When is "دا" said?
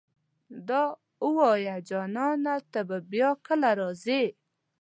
0.67-0.83